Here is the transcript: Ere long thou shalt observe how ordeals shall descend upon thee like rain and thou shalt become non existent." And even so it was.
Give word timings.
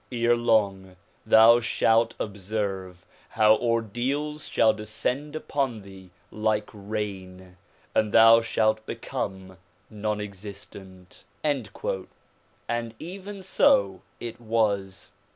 Ere 0.11 0.35
long 0.35 0.95
thou 1.27 1.59
shalt 1.59 2.15
observe 2.19 3.05
how 3.29 3.55
ordeals 3.57 4.47
shall 4.47 4.73
descend 4.73 5.35
upon 5.35 5.83
thee 5.83 6.09
like 6.31 6.67
rain 6.73 7.55
and 7.93 8.11
thou 8.11 8.41
shalt 8.41 8.83
become 8.87 9.59
non 9.91 10.19
existent." 10.19 11.23
And 11.43 12.95
even 12.97 13.43
so 13.43 14.01
it 14.19 14.41
was. 14.41 15.11